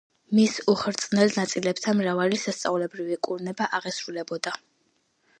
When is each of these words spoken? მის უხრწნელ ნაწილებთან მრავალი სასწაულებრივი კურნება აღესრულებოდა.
მის 0.35 0.53
უხრწნელ 0.71 1.33
ნაწილებთან 1.39 1.99
მრავალი 1.99 2.39
სასწაულებრივი 2.43 3.17
კურნება 3.27 3.67
აღესრულებოდა. 3.79 4.55